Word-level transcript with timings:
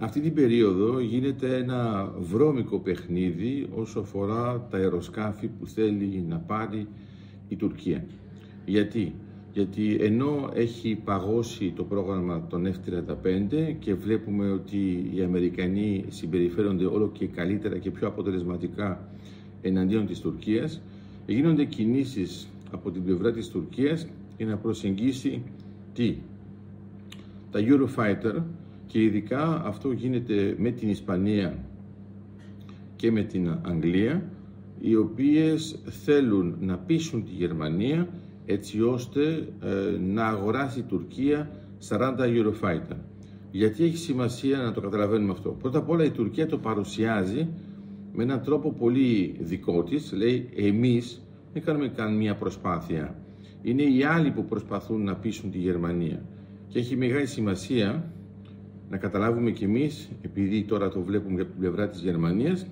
Αυτή 0.00 0.20
την 0.20 0.34
περίοδο 0.34 1.00
γίνεται 1.00 1.56
ένα 1.56 2.12
βρώμικο 2.20 2.78
παιχνίδι 2.78 3.68
όσο 3.74 4.00
αφορά 4.00 4.66
τα 4.70 4.76
αεροσκάφη 4.76 5.46
που 5.46 5.66
θέλει 5.66 6.24
να 6.28 6.36
πάρει 6.36 6.86
η 7.48 7.56
Τουρκία. 7.56 8.04
Γιατί, 8.64 9.14
Γιατί 9.52 9.96
ενώ 10.00 10.50
έχει 10.54 10.94
παγώσει 11.04 11.72
το 11.76 11.84
πρόγραμμα 11.84 12.46
των 12.46 12.66
F-35 12.66 13.74
και 13.78 13.94
βλέπουμε 13.94 14.50
ότι 14.50 15.10
οι 15.14 15.22
Αμερικανοί 15.22 16.04
συμπεριφέρονται 16.08 16.84
όλο 16.84 17.10
και 17.12 17.26
καλύτερα 17.26 17.78
και 17.78 17.90
πιο 17.90 18.06
αποτελεσματικά 18.06 19.08
εναντίον 19.62 20.06
της 20.06 20.20
Τουρκίας, 20.20 20.80
γίνονται 21.26 21.64
κινήσεις 21.64 22.48
από 22.70 22.90
την 22.90 23.04
πλευρά 23.04 23.32
της 23.32 23.48
Τουρκίας 23.48 24.06
για 24.36 24.46
να 24.46 24.56
προσεγγίσει 24.56 25.42
τι, 25.94 26.16
τα 27.50 27.60
Eurofighter 27.62 28.42
και 28.88 29.02
ειδικά 29.02 29.62
αυτό 29.64 29.92
γίνεται 29.92 30.54
με 30.58 30.70
την 30.70 30.88
Ισπανία 30.88 31.58
και 32.96 33.10
με 33.10 33.22
την 33.22 33.58
Αγγλία 33.62 34.30
οι 34.80 34.96
οποίες 34.96 35.78
θέλουν 35.84 36.56
να 36.60 36.76
πείσουν 36.78 37.24
τη 37.24 37.30
Γερμανία 37.30 38.08
έτσι 38.46 38.82
ώστε 38.82 39.48
ε, 39.60 39.98
να 40.12 40.26
αγοράσει 40.26 40.78
η 40.78 40.82
Τουρκία 40.82 41.50
40 41.88 42.14
Eurofighter. 42.18 42.96
Γιατί 43.50 43.84
έχει 43.84 43.96
σημασία 43.96 44.58
να 44.58 44.72
το 44.72 44.80
καταλαβαίνουμε 44.80 45.32
αυτό. 45.32 45.50
Πρώτα 45.50 45.78
απ' 45.78 45.90
όλα 45.90 46.04
η 46.04 46.10
Τουρκία 46.10 46.46
το 46.46 46.58
παρουσιάζει 46.58 47.48
με 48.14 48.22
έναν 48.22 48.42
τρόπο 48.42 48.72
πολύ 48.72 49.36
δικό 49.40 49.82
της. 49.82 50.12
Λέει 50.12 50.48
εμείς 50.56 51.22
δεν 51.52 51.62
κάνουμε 51.62 51.88
καμία 51.88 52.34
προσπάθεια. 52.34 53.14
Είναι 53.62 53.82
οι 53.82 54.02
άλλοι 54.02 54.30
που 54.30 54.44
προσπαθούν 54.44 55.04
να 55.04 55.14
πείσουν 55.16 55.50
τη 55.50 55.58
Γερμανία. 55.58 56.22
Και 56.68 56.78
έχει 56.78 56.96
μεγάλη 56.96 57.26
σημασία 57.26 58.12
να 58.90 58.96
καταλάβουμε 58.96 59.50
κι 59.50 59.64
εμείς, 59.64 60.10
επειδή 60.22 60.62
τώρα 60.64 60.88
το 60.88 61.00
βλέπουμε 61.00 61.40
από 61.40 61.50
την 61.50 61.60
πλευρά 61.60 61.88
της 61.88 62.00
Γερμανίας, 62.00 62.66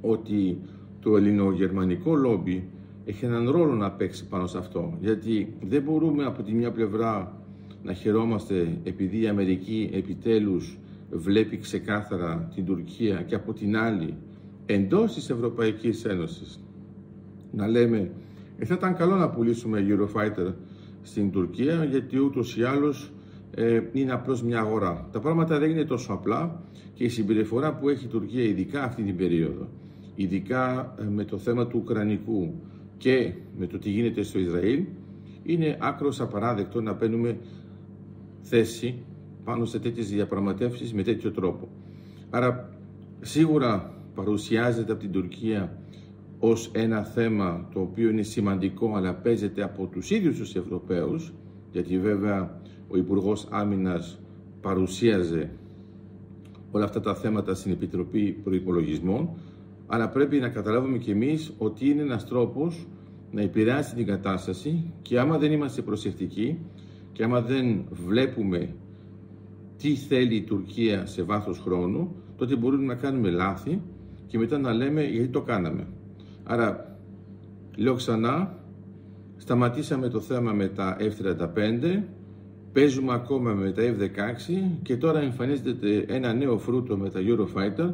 ότι 0.00 0.58
το 1.00 1.16
ελληνογερμανικό 1.16 2.14
λόμπι 2.14 2.68
έχει 3.04 3.24
έναν 3.24 3.50
ρόλο 3.50 3.74
να 3.74 3.90
παίξει 3.90 4.28
πάνω 4.28 4.46
σε 4.46 4.58
αυτό. 4.58 4.98
Γιατί 5.00 5.54
δεν 5.62 5.82
μπορούμε 5.82 6.24
από 6.24 6.42
τη 6.42 6.52
μια 6.52 6.70
πλευρά 6.70 7.42
να 7.82 7.92
χαιρόμαστε 7.92 8.78
επειδή 8.84 9.20
η 9.22 9.28
Αμερική 9.28 9.90
επιτέλους 9.92 10.78
βλέπει 11.10 11.58
ξεκάθαρα 11.58 12.50
την 12.54 12.64
Τουρκία 12.64 13.22
και 13.22 13.34
από 13.34 13.52
την 13.52 13.76
άλλη 13.76 14.14
εντός 14.66 15.14
της 15.14 15.30
Ευρωπαϊκής 15.30 16.04
Ένωσης 16.04 16.60
να 17.52 17.66
λέμε 17.68 18.10
ε, 18.58 18.64
θα 18.64 18.74
ήταν 18.74 18.96
καλό 18.96 19.16
να 19.16 19.30
πουλήσουμε 19.30 19.86
Eurofighter 19.88 20.52
στην 21.02 21.30
Τουρκία 21.30 21.84
γιατί 21.84 22.18
ούτως 22.18 22.56
ή 22.56 22.62
άλλως 22.62 23.12
ε, 23.54 23.82
είναι 23.92 24.12
απλώς 24.12 24.42
μια 24.42 24.58
αγορά. 24.58 25.08
Τα 25.12 25.20
πράγματα 25.20 25.58
δεν 25.58 25.70
είναι 25.70 25.84
τόσο 25.84 26.12
απλά 26.12 26.62
και 26.94 27.04
η 27.04 27.08
συμπεριφορά 27.08 27.74
που 27.74 27.88
έχει 27.88 28.04
η 28.04 28.08
Τουρκία 28.08 28.42
ειδικά 28.42 28.82
αυτή 28.82 29.02
την 29.02 29.16
περίοδο, 29.16 29.68
ειδικά 30.14 30.94
ε, 31.00 31.04
με 31.04 31.24
το 31.24 31.38
θέμα 31.38 31.66
του 31.66 31.78
Ουκρανικού 31.82 32.54
και 32.96 33.32
με 33.58 33.66
το 33.66 33.78
τι 33.78 33.90
γίνεται 33.90 34.22
στο 34.22 34.38
Ισραήλ, 34.38 34.84
είναι 35.42 35.76
άκρος 35.80 36.20
απαράδεκτο 36.20 36.80
να 36.80 36.94
παίρνουμε 36.94 37.38
θέση 38.40 38.94
πάνω 39.44 39.64
σε 39.64 39.78
τέτοιες 39.78 40.08
διαπραγματεύσεις 40.10 40.94
με 40.94 41.02
τέτοιο 41.02 41.30
τρόπο. 41.30 41.68
Άρα 42.30 42.68
σίγουρα 43.20 43.94
παρουσιάζεται 44.14 44.92
από 44.92 45.00
την 45.00 45.12
Τουρκία 45.12 45.78
ως 46.38 46.70
ένα 46.72 47.04
θέμα 47.04 47.68
το 47.72 47.80
οποίο 47.80 48.08
είναι 48.08 48.22
σημαντικό 48.22 48.94
αλλά 48.96 49.14
παίζεται 49.14 49.62
από 49.62 49.86
τους 49.86 50.10
ίδιους 50.10 50.38
τους 50.38 50.54
Ευρωπαίους 50.54 51.32
γιατί 51.72 51.98
βέβαια 51.98 52.60
ο 52.94 52.96
Υπουργός 52.96 53.46
Άμυνας 53.50 54.18
παρουσίαζε 54.60 55.50
όλα 56.70 56.84
αυτά 56.84 57.00
τα 57.00 57.14
θέματα 57.14 57.54
στην 57.54 57.72
Επιτροπή 57.72 58.32
Προϋπολογισμών 58.32 59.30
αλλά 59.86 60.08
πρέπει 60.08 60.38
να 60.38 60.48
καταλάβουμε 60.48 60.98
και 60.98 61.12
εμείς 61.12 61.52
ότι 61.58 61.88
είναι 61.88 62.02
ένας 62.02 62.26
τρόπος 62.26 62.86
να 63.30 63.40
επηρεάσει 63.42 63.94
την 63.94 64.06
κατάσταση 64.06 64.92
και 65.02 65.18
άμα 65.18 65.38
δεν 65.38 65.52
είμαστε 65.52 65.82
προσεκτικοί 65.82 66.58
και 67.12 67.24
άμα 67.24 67.40
δεν 67.40 67.84
βλέπουμε 67.90 68.74
τι 69.76 69.94
θέλει 69.94 70.34
η 70.34 70.42
Τουρκία 70.42 71.06
σε 71.06 71.22
βάθος 71.22 71.58
χρόνου, 71.58 72.14
τότε 72.36 72.56
μπορούμε 72.56 72.84
να 72.84 72.94
κάνουμε 72.94 73.30
λάθη 73.30 73.80
και 74.26 74.38
μετά 74.38 74.58
να 74.58 74.72
λέμε 74.72 75.04
γιατί 75.04 75.28
το 75.28 75.40
κάναμε. 75.40 75.86
Άρα, 76.44 76.98
λέω 77.76 77.94
ξανά, 77.94 78.58
σταματήσαμε 79.36 80.08
το 80.08 80.20
θέμα 80.20 80.52
με 80.52 80.68
τα 80.68 80.96
F-35, 81.00 82.02
παίζουμε 82.74 83.12
ακόμα 83.12 83.52
με 83.52 83.70
τα 83.72 83.82
F-16 83.82 84.62
και 84.82 84.96
τώρα 84.96 85.20
εμφανίζεται 85.20 86.04
ένα 86.08 86.32
νέο 86.32 86.58
φρούτο 86.58 86.96
με 86.96 87.10
τα 87.10 87.20
Eurofighter 87.22 87.92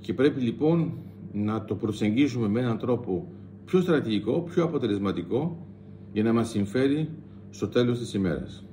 και 0.00 0.14
πρέπει 0.14 0.40
λοιπόν 0.40 0.92
να 1.32 1.64
το 1.64 1.74
προσεγγίσουμε 1.74 2.48
με 2.48 2.60
έναν 2.60 2.78
τρόπο 2.78 3.32
πιο 3.64 3.80
στρατηγικό, 3.80 4.40
πιο 4.40 4.64
αποτελεσματικό 4.64 5.66
για 6.12 6.22
να 6.22 6.32
μας 6.32 6.48
συμφέρει 6.48 7.08
στο 7.50 7.68
τέλος 7.68 7.98
της 7.98 8.14
ημέρας. 8.14 8.64